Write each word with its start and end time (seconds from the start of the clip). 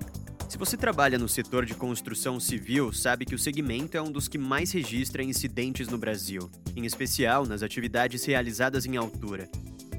Se 0.48 0.56
você 0.56 0.76
trabalha 0.76 1.18
no 1.18 1.28
setor 1.28 1.66
de 1.66 1.74
construção 1.74 2.38
civil, 2.38 2.92
sabe 2.92 3.24
que 3.24 3.34
o 3.34 3.38
segmento 3.38 3.96
é 3.96 4.02
um 4.02 4.12
dos 4.12 4.28
que 4.28 4.38
mais 4.38 4.70
registra 4.70 5.24
incidentes 5.24 5.88
no 5.88 5.98
Brasil, 5.98 6.48
em 6.76 6.86
especial 6.86 7.44
nas 7.44 7.64
atividades 7.64 8.24
realizadas 8.24 8.86
em 8.86 8.96
altura. 8.96 9.48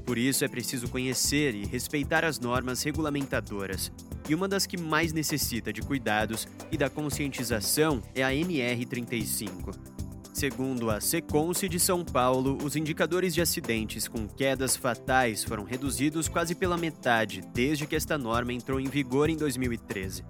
Por 0.06 0.16
isso 0.16 0.42
é 0.42 0.48
preciso 0.48 0.88
conhecer 0.88 1.54
e 1.54 1.66
respeitar 1.66 2.24
as 2.24 2.40
normas 2.40 2.82
regulamentadoras. 2.82 3.92
E 4.28 4.34
uma 4.34 4.46
das 4.46 4.66
que 4.66 4.76
mais 4.76 5.12
necessita 5.12 5.72
de 5.72 5.80
cuidados 5.80 6.46
e 6.70 6.76
da 6.76 6.90
conscientização 6.90 8.02
é 8.14 8.22
a 8.22 8.30
NR35. 8.30 9.74
Segundo 10.34 10.88
a 10.90 11.00
Seconce 11.00 11.68
de 11.68 11.80
São 11.80 12.04
Paulo, 12.04 12.58
os 12.62 12.76
indicadores 12.76 13.34
de 13.34 13.40
acidentes 13.40 14.06
com 14.06 14.28
quedas 14.28 14.76
fatais 14.76 15.42
foram 15.42 15.64
reduzidos 15.64 16.28
quase 16.28 16.54
pela 16.54 16.76
metade 16.76 17.42
desde 17.52 17.86
que 17.86 17.96
esta 17.96 18.16
norma 18.16 18.52
entrou 18.52 18.78
em 18.78 18.86
vigor 18.86 19.30
em 19.30 19.36
2013. 19.36 20.22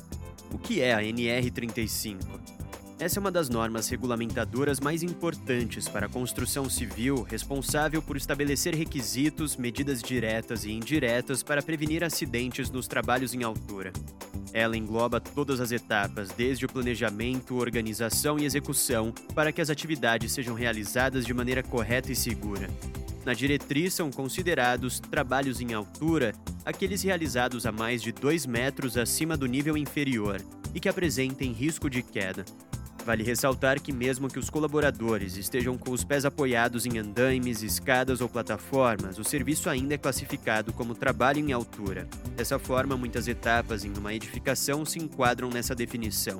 O 0.50 0.58
que 0.58 0.80
é 0.80 0.94
a 0.94 1.02
NR35? 1.02 2.67
Essa 3.00 3.20
é 3.20 3.20
uma 3.20 3.30
das 3.30 3.48
normas 3.48 3.88
regulamentadoras 3.88 4.80
mais 4.80 5.04
importantes 5.04 5.88
para 5.88 6.06
a 6.06 6.08
construção 6.08 6.68
civil, 6.68 7.22
responsável 7.22 8.02
por 8.02 8.16
estabelecer 8.16 8.74
requisitos, 8.74 9.56
medidas 9.56 10.02
diretas 10.02 10.64
e 10.64 10.72
indiretas 10.72 11.40
para 11.40 11.62
prevenir 11.62 12.02
acidentes 12.02 12.72
nos 12.72 12.88
trabalhos 12.88 13.32
em 13.32 13.44
altura. 13.44 13.92
Ela 14.52 14.76
engloba 14.76 15.20
todas 15.20 15.60
as 15.60 15.70
etapas, 15.70 16.30
desde 16.30 16.66
o 16.66 16.68
planejamento, 16.68 17.54
organização 17.54 18.36
e 18.36 18.44
execução, 18.44 19.12
para 19.32 19.52
que 19.52 19.60
as 19.60 19.70
atividades 19.70 20.32
sejam 20.32 20.56
realizadas 20.56 21.24
de 21.24 21.32
maneira 21.32 21.62
correta 21.62 22.10
e 22.10 22.16
segura. 22.16 22.68
Na 23.24 23.32
diretriz 23.32 23.94
são 23.94 24.10
considerados 24.10 24.98
trabalhos 24.98 25.60
em 25.60 25.72
altura 25.72 26.34
aqueles 26.64 27.02
realizados 27.02 27.64
a 27.64 27.70
mais 27.70 28.02
de 28.02 28.10
2 28.10 28.44
metros 28.44 28.96
acima 28.96 29.36
do 29.36 29.46
nível 29.46 29.76
inferior 29.76 30.42
e 30.74 30.80
que 30.80 30.88
apresentem 30.88 31.52
risco 31.52 31.88
de 31.88 32.02
queda. 32.02 32.44
Vale 33.08 33.24
ressaltar 33.24 33.80
que, 33.80 33.90
mesmo 33.90 34.28
que 34.28 34.38
os 34.38 34.50
colaboradores 34.50 35.38
estejam 35.38 35.78
com 35.78 35.92
os 35.92 36.04
pés 36.04 36.26
apoiados 36.26 36.84
em 36.84 36.98
andaimes, 36.98 37.62
escadas 37.62 38.20
ou 38.20 38.28
plataformas, 38.28 39.18
o 39.18 39.24
serviço 39.24 39.70
ainda 39.70 39.94
é 39.94 39.96
classificado 39.96 40.74
como 40.74 40.94
trabalho 40.94 41.38
em 41.38 41.50
altura. 41.50 42.06
Dessa 42.36 42.58
forma, 42.58 42.98
muitas 42.98 43.26
etapas 43.26 43.82
em 43.82 43.94
uma 43.96 44.12
edificação 44.12 44.84
se 44.84 44.98
enquadram 44.98 45.48
nessa 45.48 45.74
definição. 45.74 46.38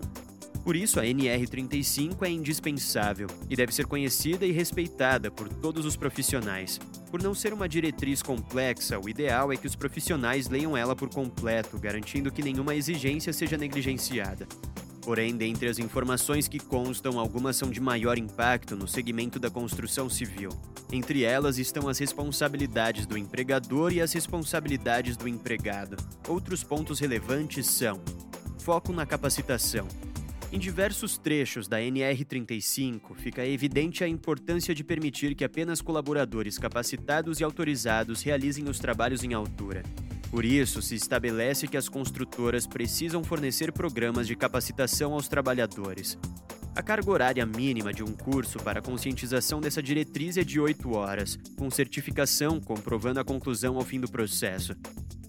Por 0.63 0.77
isso, 0.77 1.01
a 1.01 1.05
NR35 1.05 2.19
é 2.21 2.29
indispensável 2.29 3.29
e 3.49 3.57
deve 3.57 3.73
ser 3.73 3.87
conhecida 3.87 4.45
e 4.45 4.53
respeitada 4.53 5.31
por 5.31 5.49
todos 5.49 5.87
os 5.87 5.97
profissionais. 5.97 6.79
Por 7.11 7.23
não 7.23 7.35
ser 7.35 7.55
uma 7.55 7.67
diretriz 7.67 8.23
complexa, 8.23 9.01
o 9.01 9.09
ideal 9.09 9.51
é 9.51 9.57
que 9.57 9.67
os 9.67 9.75
profissionais 9.75 10.51
leiam 10.51 10.77
ela 10.77 10.95
por 10.95 11.09
completo, 11.09 11.79
garantindo 11.79 12.31
que 12.31 12.43
nenhuma 12.43 12.75
exigência 12.75 13.33
seja 13.33 13.57
negligenciada. 13.57 14.47
Porém, 15.09 15.35
dentre 15.35 15.71
as 15.71 15.79
informações 15.79 16.49
que 16.49 16.59
constam, 16.59 17.19
algumas 17.19 17.57
são 17.57 17.71
de 17.71 17.81
maior 17.81 18.19
impacto 18.19 18.77
no 18.77 18.87
segmento 18.87 19.39
da 19.39 19.49
construção 19.49 20.07
civil. 20.11 20.51
Entre 20.93 21.23
elas 21.23 21.57
estão 21.57 21.89
as 21.89 21.99
responsabilidades 21.99 23.07
do 23.07 23.17
empregador 23.17 23.91
e 23.91 24.03
as 24.03 24.13
responsabilidades 24.13 25.17
do 25.17 25.27
empregado. 25.27 25.97
Outros 26.29 26.63
pontos 26.63 27.01
relevantes 27.01 27.67
são: 27.69 28.03
foco 28.59 28.93
na 28.93 29.07
capacitação. 29.07 29.89
Em 30.53 30.59
diversos 30.59 31.17
trechos 31.17 31.67
da 31.67 31.79
NR35, 31.79 33.15
fica 33.17 33.47
evidente 33.47 34.05
a 34.05 34.09
importância 34.09 34.75
de 34.75 34.85
permitir 34.85 35.35
que 35.35 35.43
apenas 35.43 35.81
colaboradores 35.81 36.59
capacitados 36.59 37.41
e 37.41 37.45
autorizados 37.45 38.21
realizem 38.21 38.69
os 38.69 38.79
trabalhos 38.79 39.25
em 39.25 39.33
altura. 39.33 39.83
Por 40.31 40.45
isso, 40.45 40.83
se 40.83 40.95
estabelece 40.95 41.67
que 41.67 41.77
as 41.77 41.89
construtoras 41.89 42.67
precisam 42.67 43.25
fornecer 43.25 43.73
programas 43.73 44.27
de 44.27 44.37
capacitação 44.37 45.15
aos 45.15 45.29
trabalhadores. 45.29 46.19
A 46.75 46.83
carga 46.83 47.11
horária 47.11 47.47
mínima 47.47 47.93
de 47.93 48.05
um 48.05 48.13
curso 48.13 48.59
para 48.59 48.83
conscientização 48.83 49.61
dessa 49.61 49.83
diretriz 49.83 50.37
é 50.37 50.45
de 50.45 50.61
8 50.61 50.91
horas, 50.93 51.39
com 51.57 51.69
certificação 51.71 52.61
comprovando 52.61 53.19
a 53.19 53.25
conclusão 53.25 53.77
ao 53.77 53.85
fim 53.85 53.99
do 53.99 54.09
processo. 54.09 54.77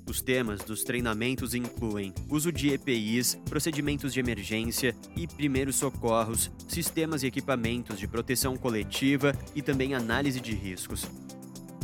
Os 0.05 0.21
temas 0.21 0.59
dos 0.61 0.83
treinamentos 0.83 1.53
incluem 1.53 2.13
uso 2.29 2.51
de 2.51 2.69
EPIs, 2.69 3.35
procedimentos 3.45 4.13
de 4.13 4.19
emergência 4.19 4.95
e 5.15 5.27
primeiros 5.27 5.75
socorros, 5.75 6.51
sistemas 6.67 7.23
e 7.23 7.27
equipamentos 7.27 7.97
de 7.99 8.07
proteção 8.07 8.55
coletiva 8.55 9.33
e 9.55 9.61
também 9.61 9.93
análise 9.93 10.39
de 10.39 10.53
riscos. 10.53 11.07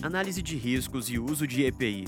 Análise 0.02 0.42
de 0.42 0.56
riscos 0.56 1.10
e 1.10 1.18
uso 1.18 1.48
de 1.48 1.64
EPI. 1.64 2.06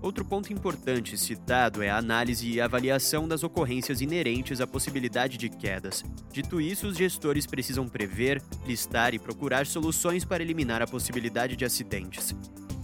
Outro 0.00 0.24
ponto 0.24 0.52
importante 0.52 1.18
citado 1.18 1.82
é 1.82 1.90
a 1.90 1.96
análise 1.96 2.48
e 2.48 2.60
avaliação 2.60 3.26
das 3.26 3.42
ocorrências 3.42 4.00
inerentes 4.00 4.60
à 4.60 4.66
possibilidade 4.66 5.36
de 5.36 5.48
quedas. 5.48 6.04
Dito 6.32 6.60
isso, 6.60 6.86
os 6.86 6.96
gestores 6.96 7.46
precisam 7.46 7.88
prever, 7.88 8.40
listar 8.64 9.12
e 9.12 9.18
procurar 9.18 9.66
soluções 9.66 10.24
para 10.24 10.42
eliminar 10.42 10.80
a 10.80 10.86
possibilidade 10.86 11.56
de 11.56 11.64
acidentes. 11.64 12.34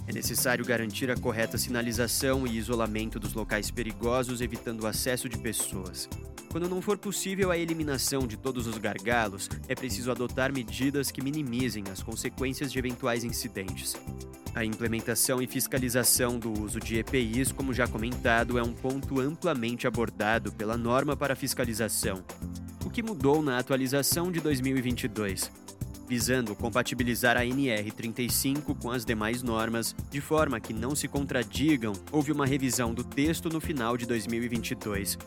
É 0.09 0.13
necessário 0.13 0.65
garantir 0.65 1.09
a 1.11 1.17
correta 1.17 1.57
sinalização 1.57 2.47
e 2.47 2.59
isolamento 2.59 3.21
dos 3.21 3.33
locais 3.33 3.71
perigosos, 3.71 4.41
evitando 4.41 4.83
o 4.83 4.87
acesso 4.87 5.29
de 5.29 5.39
pessoas. 5.39 6.09
Quando 6.51 6.69
não 6.69 6.83
for 6.83 6.99
possível 6.99 7.51
a 7.51 7.59
eliminação 7.59 8.27
de 8.27 8.37
todos 8.37 8.67
os 8.67 8.77
gargalos, 8.77 9.49
é 9.69 9.75
preciso 9.75 10.11
adotar 10.11 10.53
medidas 10.53 11.11
que 11.11 11.23
minimizem 11.23 11.85
as 11.91 12.03
consequências 12.03 12.71
de 12.71 12.79
eventuais 12.79 13.25
incidentes. 13.25 13.95
A 14.55 14.65
implementação 14.65 15.43
e 15.43 15.49
fiscalização 15.49 16.39
do 16.39 16.53
uso 16.63 16.79
de 16.79 16.99
EPIs, 16.99 17.51
como 17.51 17.75
já 17.75 17.89
comentado, 17.89 18.57
é 18.57 18.63
um 18.63 18.73
ponto 18.73 19.21
amplamente 19.21 19.87
abordado 19.87 20.53
pela 20.53 20.77
norma 20.77 21.17
para 21.17 21.35
fiscalização. 21.35 22.23
O 22.85 22.91
que 22.91 23.03
mudou 23.03 23.43
na 23.43 23.59
atualização 23.59 24.31
de 24.31 24.41
2022? 24.41 25.64
Visando 26.15 26.55
compatibilizar 26.55 27.37
a 27.37 27.41
NR35 27.41 28.79
com 28.81 28.93
as 28.93 29.05
demais 29.05 29.43
normas, 29.43 29.97
de 30.13 30.21
forma 30.21 30.61
que 30.61 30.73
não 30.73 30.95
se 30.95 31.09
contradigam, 31.09 31.93
houve 32.13 32.31
uma 32.31 32.47
revisão 32.47 32.95
do 32.95 33.03
texto 33.03 33.49
no 33.49 33.61
final 33.61 33.97
de 33.97 34.07
2022. 34.07 35.19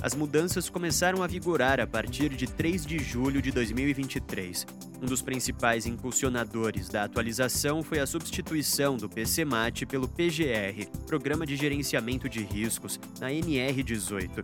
As 0.00 0.14
mudanças 0.14 0.70
começaram 0.70 1.22
a 1.22 1.26
vigorar 1.26 1.78
a 1.78 1.86
partir 1.86 2.30
de 2.30 2.46
3 2.46 2.86
de 2.86 2.98
julho 2.98 3.42
de 3.42 3.52
2023. 3.52 4.66
Um 5.02 5.04
dos 5.04 5.20
principais 5.20 5.84
impulsionadores 5.84 6.88
da 6.88 7.04
atualização 7.04 7.82
foi 7.82 7.98
a 7.98 8.06
substituição 8.06 8.96
do 8.96 9.10
PCMAT 9.10 9.84
pelo 9.84 10.08
PGR, 10.08 10.86
Programa 11.06 11.44
de 11.44 11.54
Gerenciamento 11.54 12.30
de 12.30 12.42
Riscos, 12.42 12.98
na 13.20 13.28
NR18. 13.28 14.42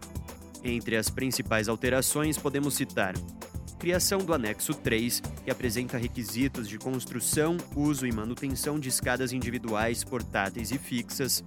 Entre 0.62 0.94
as 0.94 1.08
principais 1.08 1.68
alterações 1.68 2.36
podemos 2.36 2.74
citar 2.74 3.14
criação 3.78 4.18
do 4.18 4.32
anexo 4.32 4.74
3, 4.74 5.20
que 5.44 5.50
apresenta 5.50 5.98
requisitos 5.98 6.68
de 6.68 6.78
construção, 6.78 7.56
uso 7.74 8.06
e 8.06 8.12
manutenção 8.12 8.78
de 8.78 8.88
escadas 8.88 9.32
individuais, 9.32 10.02
portáteis 10.02 10.70
e 10.70 10.78
fixas, 10.78 11.44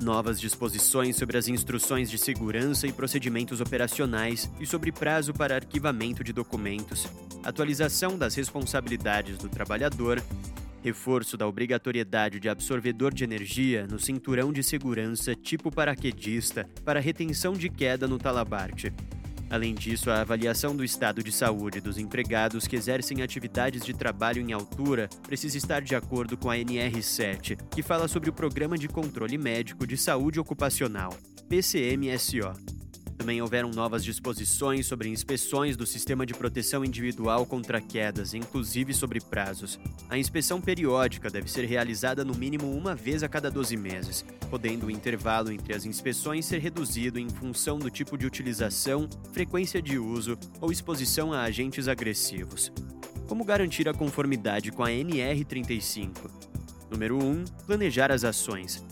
novas 0.00 0.40
disposições 0.40 1.16
sobre 1.16 1.38
as 1.38 1.48
instruções 1.48 2.10
de 2.10 2.18
segurança 2.18 2.86
e 2.86 2.92
procedimentos 2.92 3.60
operacionais 3.60 4.50
e 4.60 4.66
sobre 4.66 4.92
prazo 4.92 5.32
para 5.32 5.54
arquivamento 5.54 6.22
de 6.22 6.32
documentos, 6.32 7.06
atualização 7.42 8.18
das 8.18 8.34
responsabilidades 8.34 9.38
do 9.38 9.48
trabalhador, 9.48 10.22
reforço 10.82 11.36
da 11.36 11.46
obrigatoriedade 11.46 12.38
de 12.38 12.48
absorvedor 12.48 13.14
de 13.14 13.24
energia 13.24 13.86
no 13.86 13.98
cinturão 13.98 14.52
de 14.52 14.62
segurança 14.62 15.34
tipo 15.34 15.70
paraquedista 15.70 16.68
para 16.84 17.00
retenção 17.00 17.54
de 17.54 17.70
queda 17.70 18.06
no 18.06 18.18
talabarte. 18.18 18.92
Além 19.50 19.74
disso, 19.74 20.10
a 20.10 20.20
avaliação 20.20 20.74
do 20.74 20.84
estado 20.84 21.22
de 21.22 21.30
saúde 21.30 21.80
dos 21.80 21.98
empregados 21.98 22.66
que 22.66 22.76
exercem 22.76 23.22
atividades 23.22 23.84
de 23.84 23.94
trabalho 23.94 24.42
em 24.42 24.52
altura 24.52 25.08
precisa 25.22 25.56
estar 25.56 25.82
de 25.82 25.94
acordo 25.94 26.36
com 26.36 26.50
a 26.50 26.56
NR7, 26.56 27.58
que 27.70 27.82
fala 27.82 28.08
sobre 28.08 28.30
o 28.30 28.32
Programa 28.32 28.76
de 28.76 28.88
Controle 28.88 29.38
Médico 29.38 29.86
de 29.86 29.96
Saúde 29.96 30.40
Ocupacional, 30.40 31.16
PCMSO. 31.48 32.73
Também 33.16 33.40
houveram 33.40 33.70
novas 33.70 34.04
disposições 34.04 34.86
sobre 34.86 35.08
inspeções 35.08 35.76
do 35.76 35.86
sistema 35.86 36.26
de 36.26 36.34
proteção 36.34 36.84
individual 36.84 37.46
contra 37.46 37.80
quedas, 37.80 38.34
inclusive 38.34 38.92
sobre 38.92 39.20
prazos. 39.20 39.78
A 40.08 40.18
inspeção 40.18 40.60
periódica 40.60 41.30
deve 41.30 41.50
ser 41.50 41.64
realizada 41.64 42.24
no 42.24 42.34
mínimo 42.34 42.70
uma 42.70 42.94
vez 42.94 43.22
a 43.22 43.28
cada 43.28 43.50
12 43.50 43.76
meses, 43.76 44.24
podendo 44.50 44.86
o 44.86 44.90
intervalo 44.90 45.52
entre 45.52 45.74
as 45.74 45.84
inspeções 45.84 46.44
ser 46.44 46.58
reduzido 46.58 47.18
em 47.18 47.28
função 47.28 47.78
do 47.78 47.90
tipo 47.90 48.18
de 48.18 48.26
utilização, 48.26 49.08
frequência 49.32 49.80
de 49.80 49.98
uso 49.98 50.38
ou 50.60 50.72
exposição 50.72 51.32
a 51.32 51.42
agentes 51.42 51.88
agressivos. 51.88 52.72
Como 53.28 53.44
garantir 53.44 53.88
a 53.88 53.94
conformidade 53.94 54.70
com 54.70 54.82
a 54.82 54.90
NR35? 54.90 56.30
Número 56.90 57.16
1. 57.18 57.44
Planejar 57.66 58.12
as 58.12 58.22
ações. 58.22 58.84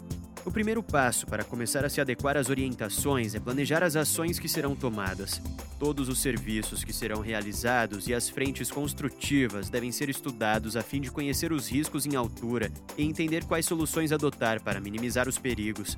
O 0.44 0.50
primeiro 0.50 0.82
passo 0.82 1.24
para 1.24 1.44
começar 1.44 1.84
a 1.84 1.88
se 1.88 2.00
adequar 2.00 2.36
às 2.36 2.50
orientações 2.50 3.34
é 3.34 3.40
planejar 3.40 3.84
as 3.84 3.94
ações 3.94 4.40
que 4.40 4.48
serão 4.48 4.74
tomadas. 4.74 5.40
Todos 5.78 6.08
os 6.08 6.20
serviços 6.20 6.82
que 6.82 6.92
serão 6.92 7.20
realizados 7.20 8.08
e 8.08 8.14
as 8.14 8.28
frentes 8.28 8.68
construtivas 8.68 9.70
devem 9.70 9.92
ser 9.92 10.08
estudados 10.08 10.76
a 10.76 10.82
fim 10.82 11.00
de 11.00 11.12
conhecer 11.12 11.52
os 11.52 11.68
riscos 11.68 12.06
em 12.06 12.16
altura 12.16 12.72
e 12.98 13.04
entender 13.04 13.44
quais 13.44 13.66
soluções 13.66 14.10
adotar 14.10 14.60
para 14.60 14.80
minimizar 14.80 15.28
os 15.28 15.38
perigos. 15.38 15.96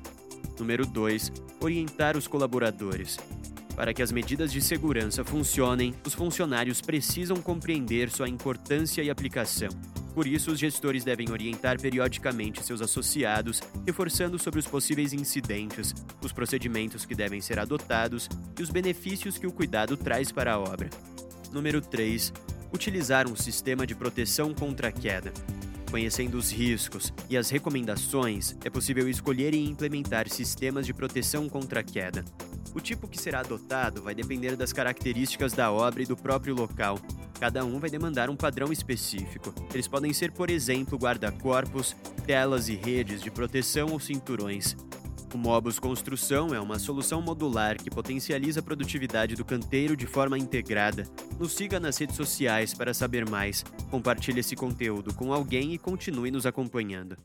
Número 0.59 0.85
2. 0.85 1.31
Orientar 1.59 2.15
os 2.15 2.27
colaboradores. 2.27 3.17
Para 3.75 3.95
que 3.95 4.01
as 4.03 4.11
medidas 4.11 4.51
de 4.51 4.61
segurança 4.61 5.25
funcionem, 5.25 5.93
os 6.05 6.13
funcionários 6.13 6.81
precisam 6.81 7.37
compreender 7.37 8.11
sua 8.11 8.29
importância 8.29 9.01
e 9.01 9.09
aplicação. 9.09 9.69
Por 10.15 10.25
isso, 10.25 10.49
os 10.49 10.59
gestores 10.59 11.03
devem 11.03 11.29
orientar 11.29 11.77
periodicamente 11.77 12.63
seus 12.63 12.81
associados, 12.81 13.61
reforçando 13.85 14.39
sobre 14.39 14.61
os 14.61 14.65
possíveis 14.65 15.11
incidentes, 15.11 15.93
os 16.23 16.31
procedimentos 16.31 17.05
que 17.05 17.13
devem 17.13 17.41
ser 17.41 17.59
adotados 17.59 18.29
e 18.57 18.63
os 18.63 18.69
benefícios 18.69 19.37
que 19.37 19.45
o 19.45 19.51
cuidado 19.51 19.97
traz 19.97 20.31
para 20.31 20.53
a 20.53 20.57
obra. 20.57 20.89
Número 21.51 21.81
3. 21.81 22.31
Utilizar 22.73 23.27
um 23.27 23.35
sistema 23.35 23.85
de 23.85 23.93
proteção 23.93 24.53
contra 24.53 24.87
a 24.87 24.91
queda. 24.91 25.33
Conhecendo 25.91 26.37
os 26.37 26.49
riscos 26.49 27.13
e 27.29 27.35
as 27.35 27.49
recomendações, 27.49 28.55
é 28.63 28.69
possível 28.69 29.09
escolher 29.09 29.53
e 29.53 29.69
implementar 29.69 30.29
sistemas 30.29 30.85
de 30.85 30.93
proteção 30.93 31.49
contra 31.49 31.81
a 31.81 31.83
queda. 31.83 32.23
O 32.73 32.79
tipo 32.79 33.05
que 33.07 33.19
será 33.19 33.41
adotado 33.41 34.01
vai 34.01 34.15
depender 34.15 34.55
das 34.55 34.71
características 34.71 35.51
da 35.51 35.71
obra 35.71 36.03
e 36.03 36.05
do 36.05 36.15
próprio 36.15 36.55
local, 36.55 36.99
Cada 37.39 37.65
um 37.65 37.79
vai 37.79 37.89
demandar 37.89 38.29
um 38.29 38.35
padrão 38.35 38.71
específico. 38.71 39.53
Eles 39.73 39.87
podem 39.87 40.13
ser, 40.13 40.31
por 40.31 40.49
exemplo, 40.49 40.97
guarda-corpos, 40.97 41.95
telas 42.25 42.69
e 42.69 42.75
redes 42.75 43.21
de 43.21 43.29
proteção 43.29 43.89
ou 43.91 43.99
cinturões. 43.99 44.75
O 45.33 45.37
Mobus 45.37 45.79
Construção 45.79 46.55
é 46.55 46.61
uma 46.61 46.79
solução 46.79 47.21
modular 47.21 47.77
que 47.77 47.89
potencializa 47.89 48.61
a 48.61 48.63
produtividade 48.63 49.35
do 49.35 49.43
canteiro 49.43 49.97
de 49.97 50.07
forma 50.07 50.37
integrada. 50.37 51.03
Nos 51.37 51.51
siga 51.51 51.77
nas 51.77 51.97
redes 51.97 52.15
sociais 52.15 52.73
para 52.73 52.93
saber 52.93 53.29
mais. 53.29 53.61
Compartilhe 53.91 54.39
esse 54.39 54.55
conteúdo 54.55 55.13
com 55.13 55.33
alguém 55.33 55.73
e 55.73 55.77
continue 55.77 56.31
nos 56.31 56.45
acompanhando. 56.45 57.17